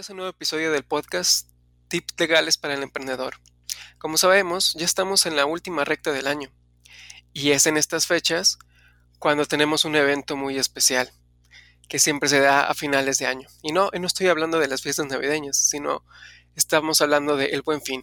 [0.00, 1.50] Bienvenidos a un nuevo episodio del podcast
[1.88, 3.34] Tips Legales para el Emprendedor.
[3.98, 6.50] Como sabemos, ya estamos en la última recta del año
[7.34, 8.58] y es en estas fechas
[9.18, 11.12] cuando tenemos un evento muy especial
[11.86, 13.46] que siempre se da a finales de año.
[13.60, 16.02] Y no, no estoy hablando de las fiestas navideñas, sino
[16.56, 18.02] estamos hablando del El Buen Fin.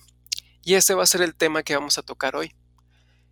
[0.61, 2.53] Y ese va a ser el tema que vamos a tocar hoy.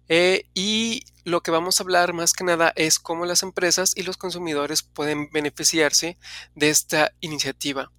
[0.09, 4.01] Eh, y lo que vamos a hablar más que nada es cómo las empresas y
[4.01, 6.17] los consumidores pueden beneficiarse
[6.55, 7.91] de esta iniciativa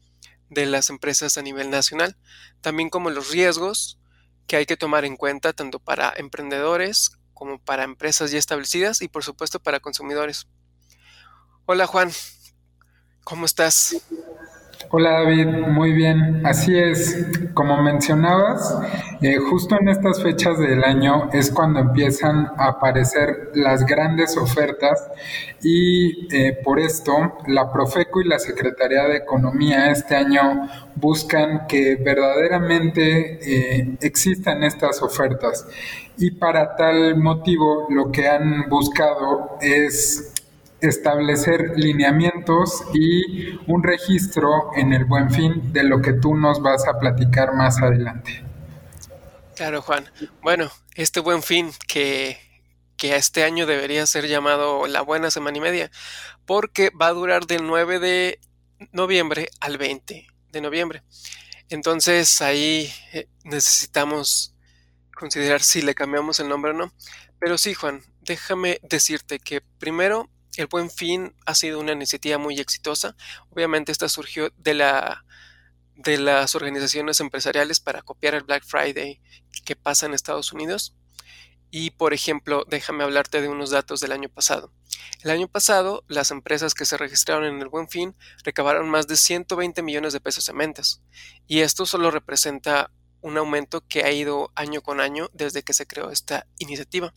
[0.50, 2.16] de las empresas a nivel nacional,
[2.60, 3.98] también como los riesgos
[4.46, 9.08] que hay que tomar en cuenta tanto para emprendedores como para empresas ya establecidas y
[9.08, 10.46] por supuesto para consumidores.
[11.66, 12.12] Hola Juan,
[13.24, 13.96] ¿cómo estás?
[14.88, 16.46] Hola David, muy bien.
[16.46, 18.78] Así es, como mencionabas,
[19.20, 25.10] eh, justo en estas fechas del año es cuando empiezan a aparecer las grandes ofertas
[25.60, 27.12] y eh, por esto
[27.48, 35.02] la Profeco y la Secretaría de Economía este año buscan que verdaderamente eh, existan estas
[35.02, 35.66] ofertas.
[36.16, 40.32] Y para tal motivo lo que han buscado es
[40.80, 46.86] establecer lineamientos y un registro en el buen fin de lo que tú nos vas
[46.86, 48.44] a platicar más adelante.
[49.54, 50.04] Claro, Juan.
[50.42, 52.38] Bueno, este buen fin que,
[52.96, 55.90] que este año debería ser llamado la buena semana y media,
[56.44, 58.40] porque va a durar del 9 de
[58.92, 61.02] noviembre al 20 de noviembre.
[61.68, 64.54] Entonces ahí eh, necesitamos
[65.16, 66.92] considerar si le cambiamos el nombre o no.
[67.38, 70.30] Pero sí, Juan, déjame decirte que primero
[70.62, 73.16] el Buen Fin ha sido una iniciativa muy exitosa.
[73.50, 75.24] Obviamente esta surgió de la
[75.96, 79.20] de las organizaciones empresariales para copiar el Black Friday
[79.64, 80.94] que pasa en Estados Unidos.
[81.70, 84.72] Y por ejemplo, déjame hablarte de unos datos del año pasado.
[85.22, 89.16] El año pasado, las empresas que se registraron en el Buen Fin recabaron más de
[89.16, 91.02] 120 millones de pesos en ventas.
[91.46, 92.90] Y esto solo representa
[93.20, 97.12] un aumento que ha ido año con año desde que se creó esta iniciativa.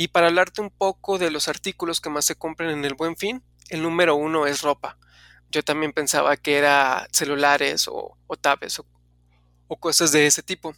[0.00, 3.16] Y para hablarte un poco de los artículos que más se compran en el buen
[3.16, 4.96] fin, el número uno es ropa.
[5.50, 8.86] Yo también pensaba que era celulares o, tablets o,
[9.80, 10.72] cosas de ese tipo.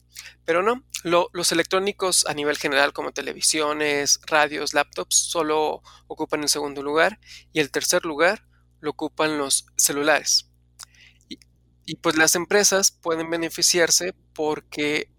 [0.47, 6.83] Pero no, los electrónicos a nivel general como televisiones, radios, laptops solo ocupan el segundo
[6.83, 7.21] lugar
[7.53, 8.47] y el tercer lugar
[8.81, 10.49] lo ocupan los celulares.
[11.29, 11.39] Y,
[11.85, 15.13] y pues las empresas pueden beneficiarse porque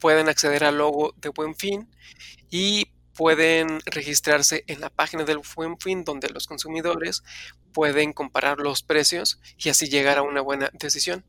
[0.00, 1.90] pueden acceder al logo de buen fin
[2.50, 7.22] y pueden registrarse en la página del Buen Fin donde los consumidores
[7.72, 11.24] pueden comparar los precios y así llegar a una buena decisión.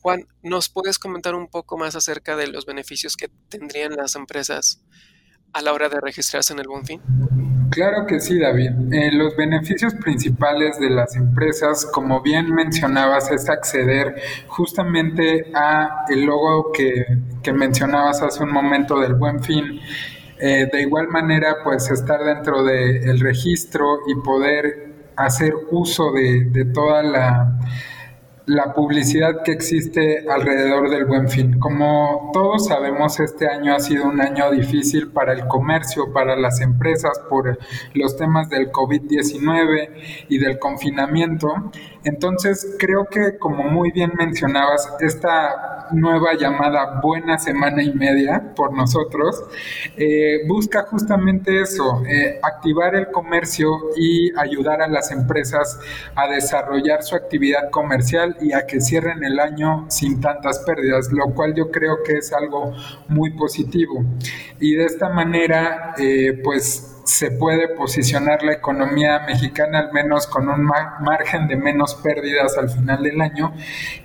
[0.00, 4.82] Juan, ¿nos puedes comentar un poco más acerca de los beneficios que tendrían las empresas
[5.52, 7.00] a la hora de registrarse en el Buen Fin?
[7.70, 8.70] Claro que sí, David.
[8.92, 14.14] Eh, los beneficios principales de las empresas, como bien mencionabas, es acceder
[14.46, 17.04] justamente a el logo que,
[17.42, 19.80] que mencionabas hace un momento del Buen Fin
[20.38, 26.64] eh, de igual manera, pues estar dentro del registro y poder hacer uso de, de
[26.66, 27.58] toda la
[28.46, 31.58] la publicidad que existe alrededor del buen fin.
[31.58, 36.60] Como todos sabemos, este año ha sido un año difícil para el comercio, para las
[36.60, 37.58] empresas, por
[37.94, 41.48] los temas del COVID-19 y del confinamiento.
[42.04, 48.72] Entonces, creo que, como muy bien mencionabas, esta nueva llamada buena semana y media por
[48.72, 49.44] nosotros
[49.96, 55.78] eh, busca justamente eso, eh, activar el comercio y ayudar a las empresas
[56.14, 61.34] a desarrollar su actividad comercial y a que cierren el año sin tantas pérdidas, lo
[61.34, 62.72] cual yo creo que es algo
[63.08, 64.04] muy positivo.
[64.60, 70.48] Y de esta manera, eh, pues se puede posicionar la economía mexicana al menos con
[70.48, 73.54] un margen de menos pérdidas al final del año.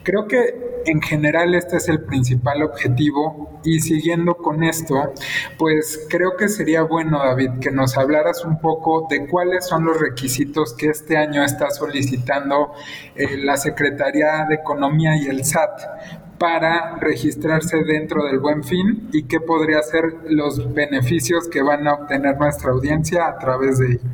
[0.03, 5.13] Creo que en general este es el principal objetivo y siguiendo con esto,
[5.57, 9.99] pues creo que sería bueno, David, que nos hablaras un poco de cuáles son los
[9.99, 12.73] requisitos que este año está solicitando
[13.15, 19.23] eh, la Secretaría de Economía y el SAT para registrarse dentro del buen fin y
[19.23, 24.09] qué podría ser los beneficios que van a obtener nuestra audiencia a través de ello.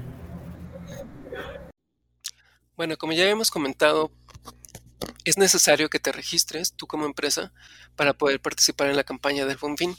[2.75, 4.11] Bueno, como ya hemos comentado,
[5.23, 7.53] es necesario que te registres tú como empresa
[7.95, 9.95] para poder participar en la campaña del buen fin.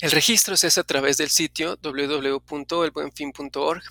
[0.00, 3.82] El registro se hace a través del sitio www.elbuenfin.org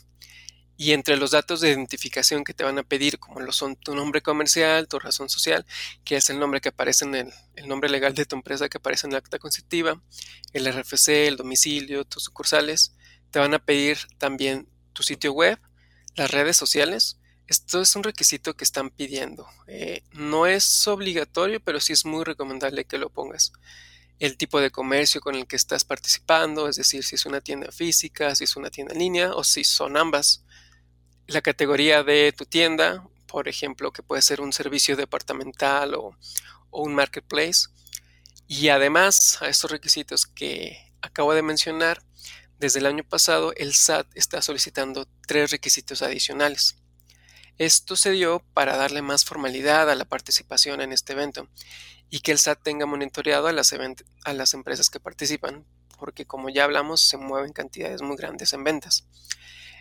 [0.81, 3.93] y entre los datos de identificación que te van a pedir, como lo son tu
[3.93, 5.63] nombre comercial, tu razón social,
[6.03, 9.05] que es el nombre que aparece en el, nombre legal de tu empresa que aparece
[9.05, 10.01] en la acta constitutiva,
[10.53, 12.95] el RFC, el domicilio, tus sucursales,
[13.29, 15.59] te van a pedir también tu sitio web,
[16.15, 19.45] las redes sociales, Esto es un requisito que están pidiendo.
[19.67, 23.51] Eh, no es obligatorio, pero sí es muy recomendable que lo pongas.
[24.17, 27.71] El tipo de comercio con el que estás participando, es decir, si es una tienda
[27.71, 30.43] física, si es una tienda en línea o si son ambas.
[31.27, 36.17] La categoría de tu tienda, por ejemplo, que puede ser un servicio departamental o,
[36.71, 37.67] un marketplace.
[38.47, 42.03] Y además a estos requisitos que acabo de mencionar,
[42.59, 46.77] desde el año pasado el SAT está solicitando tres requisitos adicionales.
[47.57, 51.47] Esto se dio para darle más formalidad a la participación en este evento
[52.09, 53.73] y que el SAT tenga monitoreado a las,
[54.25, 55.65] a las empresas que participan,
[55.97, 59.05] porque como ya hablamos se mueven cantidades muy grandes en ventas.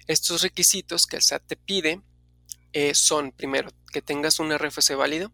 [0.07, 2.01] Estos requisitos que el SAT te pide
[2.73, 5.33] eh, son, primero, que tengas un RFC válido,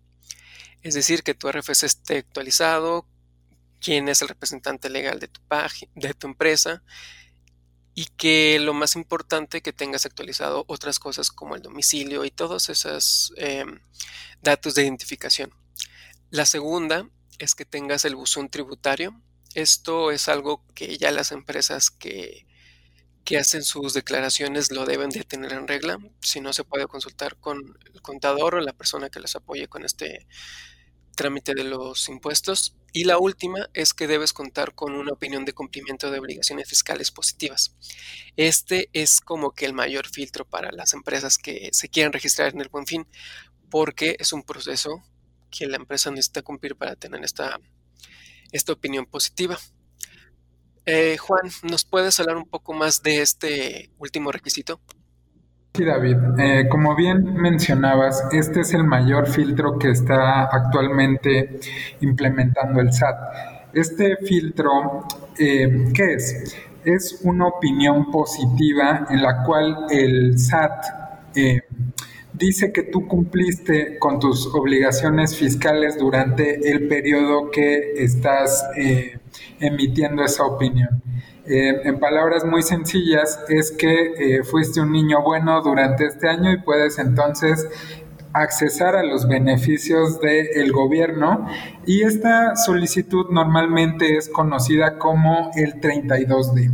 [0.82, 3.06] es decir, que tu RFC esté actualizado,
[3.80, 5.28] quién es el representante legal de
[6.14, 6.82] tu, empresa
[7.94, 12.68] y que lo más importante que tengas actualizado otras cosas como el domicilio y todos
[12.68, 13.80] esos em,
[14.42, 15.52] datos de identificación.
[16.30, 17.08] La segunda
[17.38, 19.20] es que tengas el buzón tributario.
[19.54, 22.46] Esto es algo que ya las empresas que,
[23.26, 25.98] que hacen sus declaraciones lo deben de tener en regla.
[26.22, 29.84] Si no, se puede consultar con el contador o la persona que les apoye con
[29.84, 30.28] este
[31.16, 32.76] trámite de los impuestos.
[32.92, 37.10] Y la última es que debes contar con una opinión de cumplimiento de obligaciones fiscales
[37.10, 37.74] positivas.
[38.36, 42.60] Este es como que el mayor filtro para las empresas que se quieran registrar en
[42.60, 43.08] el buen fin,
[43.70, 45.02] porque es un proceso
[45.50, 47.58] que la empresa necesita cumplir para tener esta,
[48.52, 49.58] esta opinión positiva.
[50.86, 54.80] Eh, Juan, ¿nos puedes hablar un poco más de este último requisito?
[55.74, 56.16] Sí, David.
[56.38, 61.60] Eh, como bien mencionabas, este es el mayor filtro que está actualmente
[62.00, 63.16] implementando el SAT.
[63.74, 65.06] Este filtro,
[65.38, 66.56] eh, ¿qué es?
[66.82, 70.86] Es una opinión positiva en la cual el SAT
[71.34, 71.60] eh,
[72.38, 78.64] dice que tú cumpliste con tus obligaciones fiscales durante el periodo que estás
[79.60, 81.02] emitiendo esa opinión.
[81.48, 86.52] Eh, en palabras muy sencillas, es que eh, fuiste un niño bueno durante este año
[86.52, 87.68] y puedes entonces
[88.32, 91.46] accesar a los beneficios del gobierno
[91.86, 96.70] y esta solicitud normalmente es conocida como el 32D.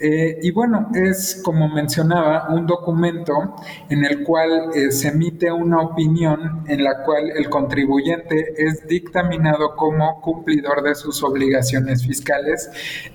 [0.00, 3.54] Eh, y bueno, es como mencionaba, un documento
[3.88, 9.76] en el cual eh, se emite una opinión en la cual el contribuyente es dictaminado
[9.76, 12.70] como cumplidor de sus obligaciones fiscales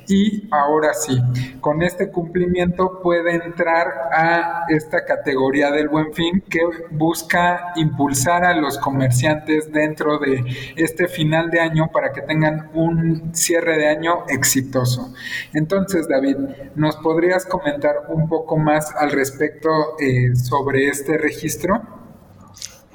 [0.08, 1.22] y ahora sí,
[1.60, 6.62] con este cumplimiento puede entrar a esta categoría del buen fin que
[6.92, 10.44] busca impulsar a los comerciantes dentro de
[10.78, 15.14] este final de año para que tengan un cierre de año exitoso.
[15.54, 16.38] Entonces, David,
[16.76, 19.70] ¿Nos podrías comentar un poco más al respecto
[20.00, 21.82] eh, sobre este registro?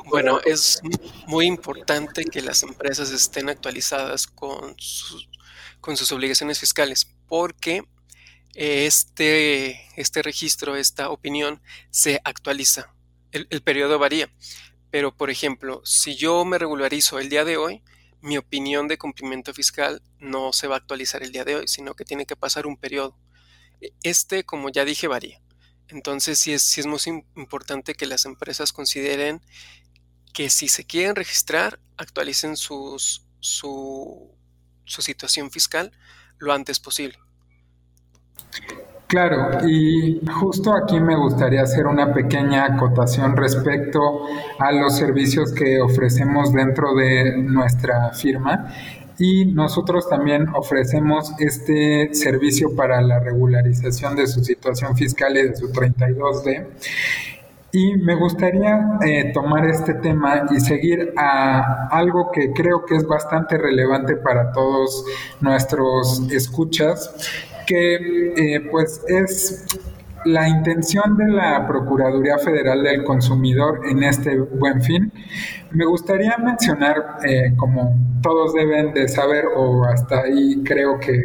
[0.07, 0.81] Bueno, es
[1.27, 5.29] muy importante que las empresas estén actualizadas con sus,
[6.13, 7.83] obligaciones fiscales porque
[8.55, 11.61] este, este registro, esta opinión
[11.91, 12.95] se actualiza.
[13.33, 14.31] El, el periodo varía.
[14.91, 17.83] Pero, por ejemplo, si yo me regularizo el día de hoy,
[18.21, 21.95] mi opinión de cumplimiento fiscal no se va a actualizar el día de hoy, sino
[21.95, 23.19] que tiene que pasar un periodo.
[24.03, 25.41] Este, como ya dije, varía.
[25.89, 26.99] Entonces sí es, sí es muy
[27.37, 29.43] importante que las empresas consideren
[30.33, 34.35] que si se quieren registrar, actualicen sus, su,
[34.85, 35.93] su situación fiscal
[36.39, 37.19] lo antes posible.
[39.07, 44.01] Claro, y justo aquí me gustaría hacer una pequeña acotación respecto
[44.59, 48.75] a los servicios que ofrecemos dentro de nuestra firma
[49.19, 55.57] y nosotros también ofrecemos este servicio para la regularización de su situación fiscal y de
[55.57, 56.67] su 32D.
[57.73, 63.05] Y me gustaría eh, tomar este tema y seguir a algo que creo que es
[63.05, 65.05] bastante relevante para todos
[65.41, 67.13] nuestros escuchas,
[67.67, 69.67] que eh, pues es
[70.25, 75.13] la intención de la Procuraduría Federal del Consumidor en este buen fin,
[75.73, 81.23] me gustaría mencionar, eh, como todos deben de saber, o hasta ahí creo que,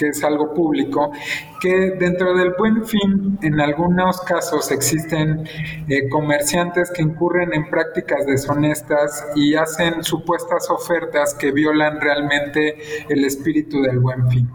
[0.00, 1.12] es algo público,
[1.60, 5.46] que dentro del buen fin, en algunos casos existen
[5.88, 13.24] eh, comerciantes que incurren en prácticas deshonestas y hacen supuestas ofertas que violan realmente el
[13.24, 14.48] espíritu del buen fin.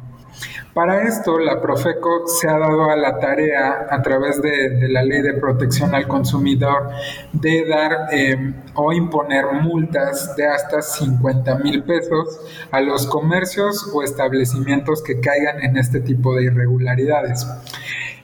[0.73, 5.21] Para esto, la Profeco se ha dado a la tarea, a través de, la Ley
[5.21, 6.89] de Protección al Consumidor,
[7.31, 12.39] de dar eh, o imponer multas de hasta 50 mil pesos
[12.71, 17.45] a los comercios o establecimientos que caigan en este tipo de irregularidades.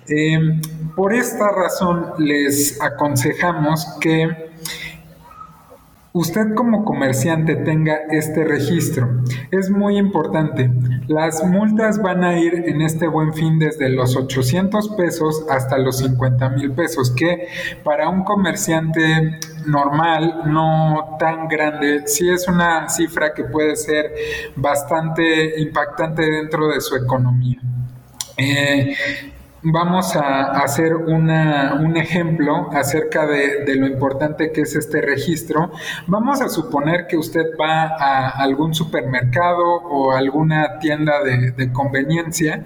[0.08, 0.60] Em,
[0.96, 4.49] por esta razón les aconsejamos que
[6.14, 9.24] usted como comerciante tenga este registro.
[9.52, 10.72] Es muy importante.
[11.08, 16.00] Las multas van a ir en este buen fin desde los 800 pesos hasta los
[16.00, 17.48] 50 mil pesos, que
[17.84, 24.14] para un comerciante normal, no tan grande, sí es una cifra que puede ser
[24.56, 27.60] bastante impactante dentro de su economía.
[28.38, 28.96] Eh,
[29.62, 35.72] vamos a hacer un ejemplo acerca de, lo importante que es este registro.
[36.08, 42.64] Vamos a suponer que usted va a algún supermercado o alguna tienda de, de conveniencia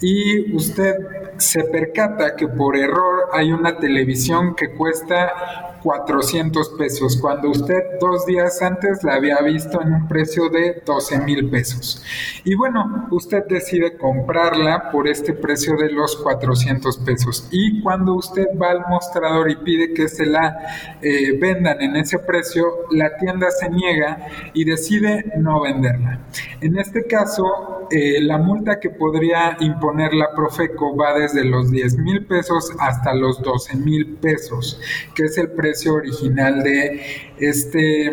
[0.00, 0.94] y usted
[1.38, 8.26] se percata que por error hay una televisión que cuesta 400 pesos, cuando usted dos
[8.26, 12.02] días antes la había visto en un precio de 12 mil pesos.
[12.42, 17.46] Y bueno, usted decide comprarla por este precio de los 400 pesos.
[17.52, 22.18] Y cuando usted va al mostrador y pide que se la eh, vendan en ese
[22.18, 26.18] precio, la tienda se niega y decide no venderla.
[26.62, 31.98] En este caso, eh, la multa que podría imponer la Profeco va desde los 10
[31.98, 34.80] mil pesos hasta los 12 mil pesos,
[35.14, 37.00] que es el precio original de
[37.38, 38.10] este,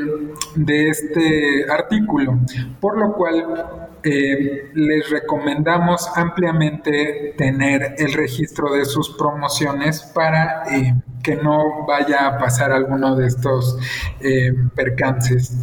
[0.55, 2.39] de este artículo,
[2.79, 10.93] por lo cual eh, les recomendamos ampliamente tener el registro de sus promociones para eh,
[11.23, 13.77] que no vaya a pasar alguno de estos
[14.19, 15.57] eh, percances.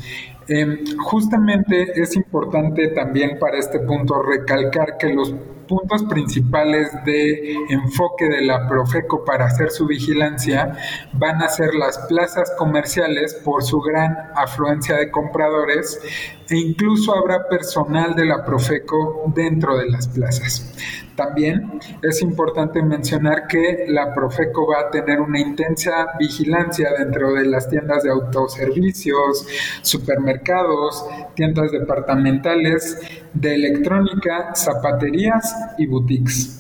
[0.99, 5.35] justamente es importante también para este punto recalcar que los
[5.71, 10.77] puntos principales de enfoque de la Profeco para hacer su vigilancia
[11.13, 16.01] van a ser las plazas comerciales por su gran afluencia de compradores
[16.49, 20.75] e incluso habrá personal de la Profeco dentro de las plazas.
[21.21, 27.45] También es importante mencionar que la Profeco va a tener una intensa vigilancia dentro de
[27.45, 29.47] las tiendas de autoservicios,
[29.83, 32.99] supermercados, tiendas departamentales,
[33.35, 36.57] de electrónica, zapaterías y boutiques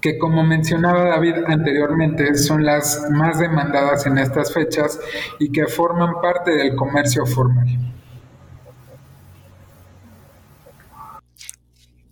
[0.00, 4.98] que como mencionaba David anteriormente son las más demandadas en estas fechas
[5.38, 7.66] y que forman parte del comercio formal.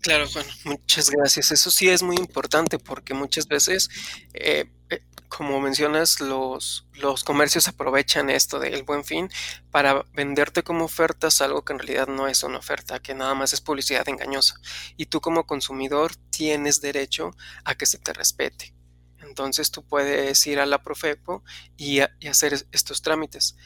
[0.09, 1.51] Claro, Juan, muchas gracias.
[1.51, 3.91] Eso sí es muy importante porque muchas veces,
[4.33, 9.29] eh, eh, como mencionas, los, los comercios aprovechan esto del buen fin
[9.71, 13.53] para venderte como ofertas algo que en realidad no es una oferta, que nada más
[13.53, 14.55] es publicidad engañosa.
[14.97, 17.33] Y tú como consumidor tienes derecho
[17.65, 18.73] a que se te respete.
[19.21, 21.45] Entonces tú puedes ir a la Profeco
[21.77, 23.59] y, hacer estos trámites.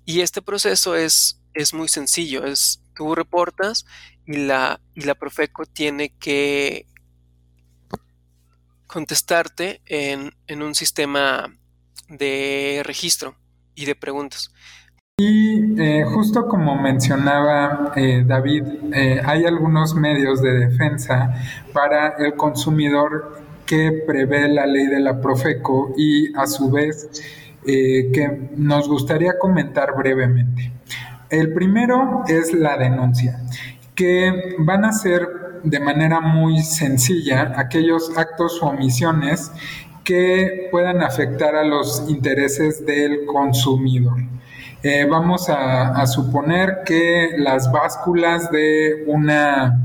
[0.05, 3.87] Y este proceso es, es muy sencillo, es tú reportas
[4.27, 6.89] y la, y la Profeco tiene que
[8.89, 11.55] contestarte en, en un sistema
[12.09, 13.37] de registro
[13.75, 14.53] y de preguntas.
[15.21, 21.35] Y eh, justo como mencionaba eh, David, eh, hay algunos medios de defensa
[21.73, 27.11] para el consumidor que prevé la ley de la Profeco y a su vez
[27.65, 30.73] que nos gustaría comentar brevemente.
[31.29, 33.43] El primero es la denuncia,
[33.97, 35.29] que van a ser
[35.65, 39.51] de manera muy sencilla aquellos actos o omisiones
[40.05, 44.38] que puedan afectar a los intereses del consumidor.
[44.83, 49.77] Eh, vamos a, suponer que las básculas de una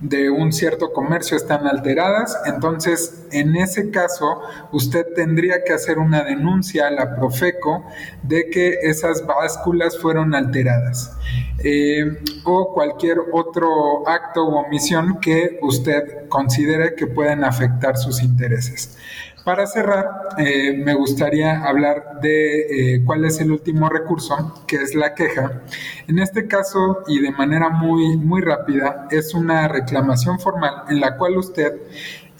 [0.00, 6.22] de un cierto comercio están alteradas, entonces en ese caso usted tendría que hacer una
[6.24, 7.86] denuncia a la Profeco
[8.22, 11.16] de que esas básculas fueron alteradas
[11.62, 18.98] eh, o cualquier otro acto u omisión que usted considere que pueden afectar sus intereses.
[19.44, 20.08] Para cerrar,
[20.38, 25.60] eh, me gustaría hablar de eh, cuál es el último recurso, que es la queja.
[26.08, 31.18] En este caso, y de manera muy, muy rápida, es una reclamación formal en la
[31.18, 31.74] cual usted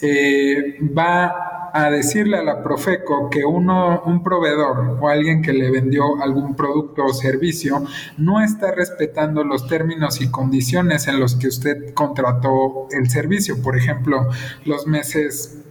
[0.01, 5.71] eh, va a decirle a la Profeco que uno, un proveedor o alguien que le
[5.71, 7.85] vendió algún producto o servicio
[8.17, 13.61] no está respetando los términos y condiciones en los que usted contrató el servicio.
[13.61, 14.29] Por ejemplo,
[14.65, 15.65] los meses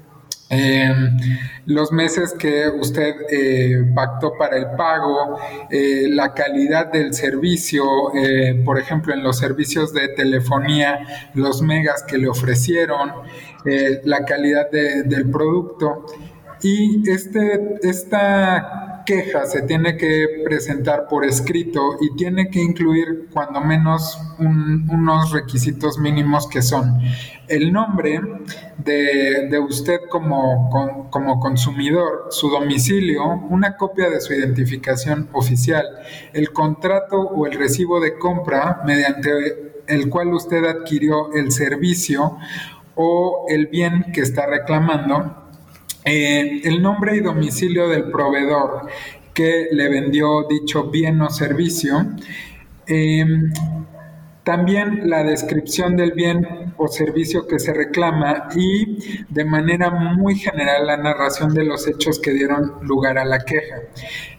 [0.54, 1.18] Em,
[1.66, 5.40] los meses que usted eh, pactó para el pago,
[5.72, 11.00] eh, la calidad del servicio, eh, por ejemplo, en los servicios de telefonía,
[11.34, 13.12] los megas que le ofrecieron,
[14.04, 16.06] la calidad del producto.
[16.62, 23.62] Y este, esta queja se tiene que presentar por escrito y tiene que incluir cuando
[23.62, 27.00] menos unos requisitos mínimos que son
[27.48, 28.22] el nombre
[28.78, 30.70] de, usted como,
[31.10, 35.86] como consumidor, su domicilio, una copia de su identificación oficial,
[36.34, 42.38] el contrato o el recibo de compra mediante el cual usted adquirió el servicio
[42.96, 45.43] o el bien que está reclamando
[46.06, 48.90] eh, el nombre y domicilio del proveedor
[49.34, 52.06] que le vendió dicho bien o servicio.
[52.86, 53.52] Em,
[54.44, 60.86] también la descripción del bien o servicio que se reclama y de manera muy general
[60.86, 63.78] la narración de los hechos que dieron lugar a la queja.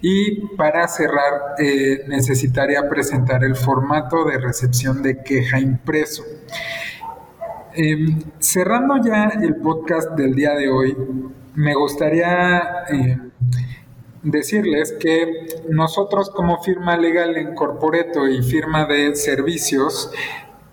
[0.02, 6.22] Y para cerrar eh, necesitaría presentar el formato de recepción de queja impreso.
[7.74, 10.96] Em, cerrando ya el podcast del día de hoy,
[11.54, 13.18] me gustaría eh,
[14.22, 20.10] decirles que nosotros como firma legal en corporeto y firma de servicios,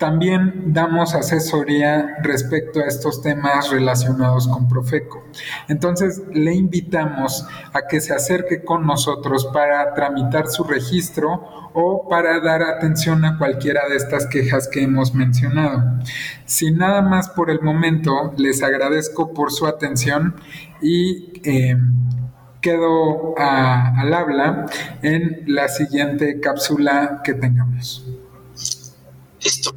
[0.01, 5.23] también damos asesoría respecto a estos temas relacionados con Profeco.
[5.67, 12.39] Entonces, le invitamos a que se acerque con nosotros para tramitar su registro o para
[12.39, 15.83] dar atención a cualquiera de estas quejas que hemos mencionado.
[16.45, 20.33] Sin nada más por el momento, les agradezco por su atención
[20.81, 21.77] y eh,
[22.59, 24.65] quedo al habla
[25.03, 28.03] en la siguiente cápsula que tengamos.
[29.43, 29.75] Listo.